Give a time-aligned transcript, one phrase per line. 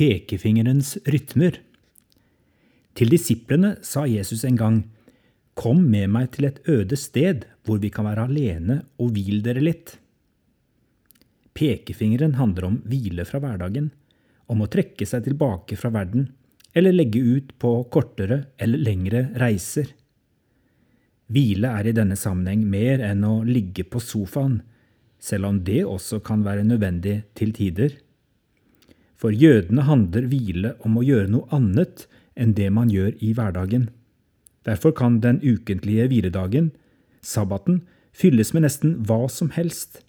[0.00, 1.58] Pekefingerens rytmer.
[2.96, 4.78] Til disiplene sa Jesus en gang,
[5.52, 9.60] Kom med meg til et øde sted hvor vi kan være alene og hvil dere
[9.60, 9.98] litt.
[11.52, 13.90] Pekefingeren handler om hvile fra hverdagen,
[14.48, 16.30] om å trekke seg tilbake fra verden,
[16.72, 19.92] eller legge ut på kortere eller lengre reiser.
[21.28, 24.62] Hvile er i denne sammenheng mer enn å ligge på sofaen,
[25.20, 28.00] selv om det også kan være nødvendig til tider.
[29.20, 32.06] For jødene handler hvile om å gjøre noe annet
[32.40, 33.90] enn det man gjør i hverdagen.
[34.64, 36.70] Derfor kan den ukentlige hviledagen,
[37.20, 37.82] sabbaten,
[38.16, 40.00] fylles med nesten hva som helst,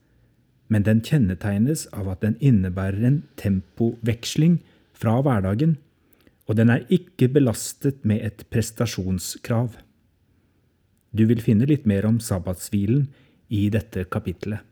[0.72, 4.62] men den kjennetegnes av at den innebærer en tempoveksling
[4.96, 5.76] fra hverdagen,
[6.48, 9.76] og den er ikke belastet med et prestasjonskrav.
[11.12, 13.10] Du vil finne litt mer om sabbatshvilen
[13.52, 14.64] i dette kapittelet.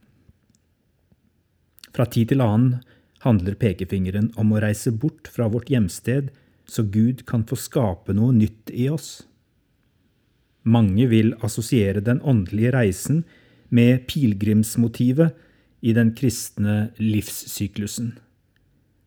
[1.92, 2.80] Fra tid til annen
[3.26, 6.30] handler pekefingeren om å reise bort fra vårt hjemsted,
[6.70, 9.24] så Gud kan få skape noe nytt i oss.
[10.64, 13.24] Mange vil assosiere den åndelige reisen
[13.74, 15.36] med pilegrimsmotivet
[15.82, 18.14] i den kristne livssyklusen.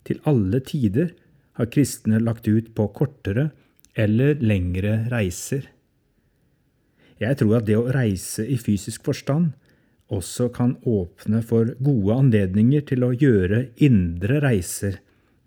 [0.09, 1.13] Til alle tider
[1.61, 3.51] har kristne lagt ut på kortere
[3.95, 5.69] eller lengre reiser.
[7.21, 9.53] Jeg tror at det å reise i fysisk forstand
[10.13, 15.01] også kan åpne for gode anledninger til å gjøre indre reiser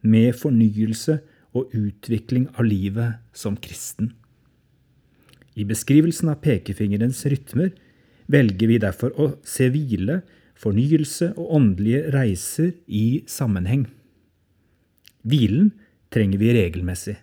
[0.06, 1.20] med fornyelse
[1.56, 4.14] og utvikling av livet som kristen.
[5.56, 7.72] I beskrivelsen av pekefingerens rytmer
[8.32, 10.22] velger vi derfor å se hvile,
[10.60, 13.86] fornyelse og åndelige reiser i sammenheng.
[15.26, 15.72] Hvilen
[16.14, 17.16] trenger vi regelmessig.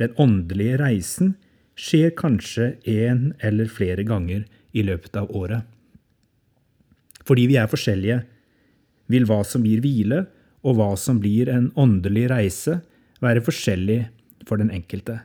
[0.00, 1.34] Den åndelige reisen
[1.78, 4.44] skjer kanskje en eller flere ganger
[4.74, 5.62] i løpet av året.
[7.24, 8.22] Fordi vi er forskjellige,
[9.12, 10.24] vil hva som gir hvile,
[10.64, 12.78] og hva som blir en åndelig reise,
[13.24, 14.00] være forskjellig
[14.48, 15.20] for den enkelte.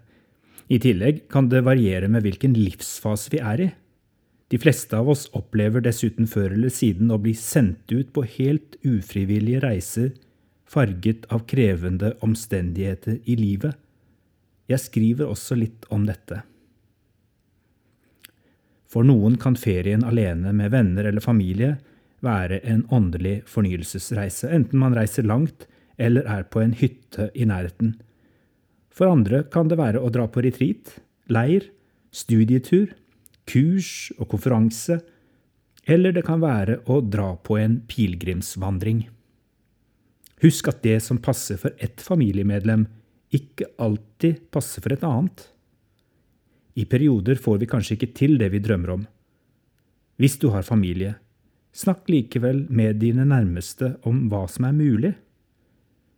[0.70, 3.70] I tillegg kan det variere med hvilken livsfase vi er i.
[4.50, 8.78] De fleste av oss opplever dessuten før eller siden å bli sendt ut på helt
[8.86, 10.12] ufrivillige reiser
[10.70, 13.74] farget av krevende omstendigheter i livet.
[14.70, 16.44] Jeg skriver også litt om dette.
[18.90, 21.76] For noen kan ferien alene med venner eller familie
[22.26, 25.68] være en åndelig fornyelsesreise, enten man reiser langt
[26.00, 27.98] eller er på en hytte i nærheten.
[28.90, 30.98] For andre kan det være å dra på retreat,
[31.32, 31.70] leir,
[32.12, 32.92] studietur,
[33.50, 35.00] kurs og konferanse,
[35.90, 39.08] eller det kan være å dra på en pilegrimsvandring.
[40.44, 42.86] Husk at det som passer for ett familiemedlem,
[43.36, 45.48] ikke alltid passer for et annet.
[46.80, 49.04] I perioder får vi kanskje ikke til det vi drømmer om.
[50.20, 51.18] Hvis du har familie,
[51.76, 55.14] snakk likevel med dine nærmeste om hva som er mulig.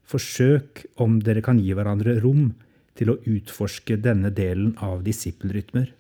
[0.08, 2.52] Forsøk om dere kan gi hverandre rom
[3.00, 5.92] til å utforske denne delen av disippelrytmer.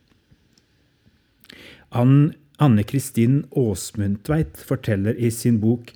[1.91, 5.91] Anne Kristin Aasmundtveit forteller i sin bok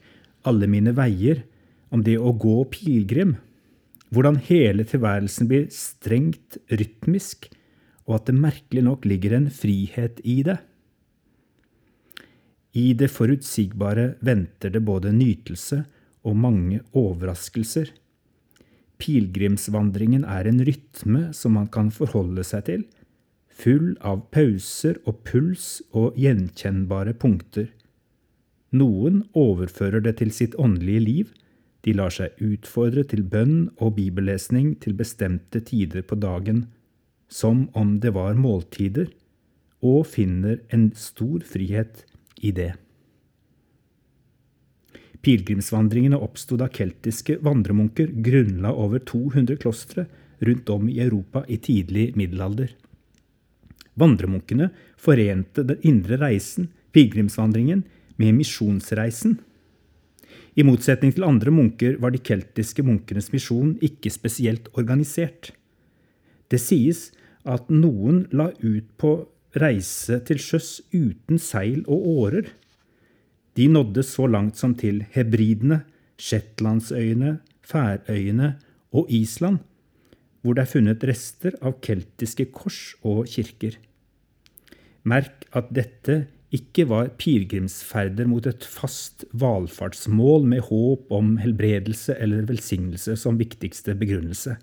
[0.45, 1.43] Alle mine veier
[1.93, 3.35] om det å gå pilegrim,
[4.13, 7.47] hvordan hele tilværelsen blir strengt rytmisk
[8.05, 10.59] og at det merkelig nok ligger en frihet i det.
[12.75, 15.85] I det forutsigbare venter det både nytelse
[16.27, 17.87] og mange overraskelser.
[18.99, 22.83] Pilegrimsvandringen er en rytme som man kan forholde seg til,
[23.47, 27.69] full av pauser og puls og gjenkjennbare punkter.
[28.75, 31.33] Noen overfører det til sitt åndelige liv,
[31.85, 36.65] de lar seg utfordre til bønn og bibellesning til bestemte tider på dagen
[37.29, 39.07] som om det var måltider,
[39.85, 42.03] og finner en stor frihet
[42.41, 42.73] i det.
[45.25, 50.06] Pilegrimsvandringene oppsto da keltiske vandremunker grunnla over 200 klostre
[50.46, 52.75] rundt om i Europa i tidlig middelalder.
[53.96, 54.69] Vandremunkene
[55.00, 57.84] forente den indre reisen, pilegrimsvandringen,
[58.16, 59.40] med misjonsreisen.
[60.56, 65.52] I motsetning til andre munker var de keltiske munkenes misjon ikke spesielt organisert.
[66.47, 67.09] Det sies
[67.43, 69.17] at noen la ut på
[69.59, 72.49] reise til sjøs uten seil og årer.
[73.55, 75.84] De nådde så langt som til Hebridene,
[76.19, 78.55] Shetlandsøyene, Færøyene
[78.96, 79.59] og Island,
[80.41, 83.79] hvor det er funnet rester av keltiske kors og kirker.
[85.05, 86.25] Merk at dette
[86.55, 93.96] ikke var pilegrimsferder mot et fast valfartsmål med håp om helbredelse eller velsignelse som viktigste
[93.97, 94.55] begrunnelse.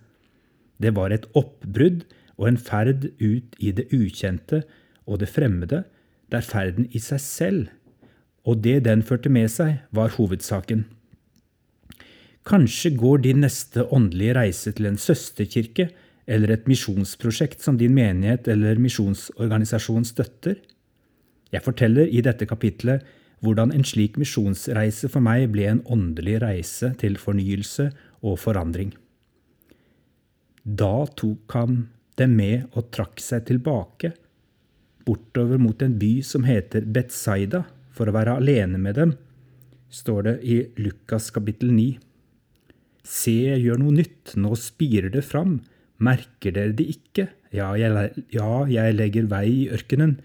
[0.83, 2.05] Det var et oppbrudd
[2.39, 4.63] og en ferd ut i det ukjente
[5.07, 5.85] og det fremmede,
[6.33, 7.71] der ferden i seg selv
[8.49, 10.85] og det den førte med seg, var hovedsaken.
[12.49, 15.93] Kanskje går din neste åndelige reise til en søsterkirke
[16.27, 20.59] eller et misjonsprosjekt som din menighet eller misjonsorganisasjon støtter?
[21.55, 23.07] Jeg forteller i dette kapitlet
[23.43, 27.89] hvordan en slik misjonsreise for meg ble en åndelig reise til fornyelse
[28.23, 28.93] og forandring.
[30.63, 31.87] Da tok han
[32.19, 34.13] dem med og trakk seg tilbake,
[35.07, 39.13] bortover mot en by som heter Betzaida, for å være alene med dem,
[39.93, 41.99] står det i Lukas kapittel 9.
[43.05, 45.59] Se, jeg gjør noe nytt, nå spirer det fram,
[46.03, 47.29] merker dere det ikke?
[47.53, 50.17] Ja jeg, ja, jeg legger vei i ørkenen,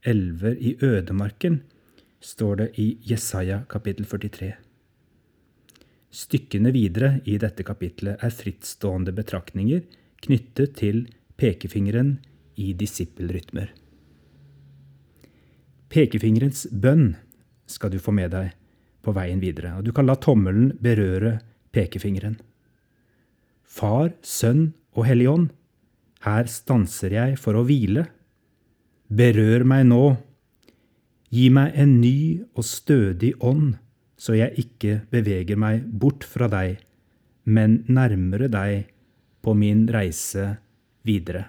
[0.00, 1.60] elver i ødemarken,
[2.24, 4.54] står det i Jesaja kapittel 43.
[6.10, 9.84] Stykkene videre i dette kapitlet er frittstående betraktninger
[10.24, 11.04] knyttet til
[11.40, 12.16] pekefingeren
[12.60, 13.70] i disippelrytmer.
[15.90, 17.16] Pekefingerens bønn
[17.66, 18.52] skal du få med deg
[19.02, 21.40] på veien videre, og du kan la tommelen berøre
[21.74, 22.36] pekefingeren.
[23.66, 25.48] Far, Sønn og Hellig Ånd,
[26.26, 28.06] her stanser jeg for å hvile.
[29.10, 30.04] Berør meg nå.
[31.30, 33.78] Gi meg en ny og stødig ånd,
[34.20, 36.76] så jeg ikke beveger meg bort fra deg,
[37.46, 38.90] men nærmere deg
[39.40, 40.52] på min reise
[41.06, 41.48] videre.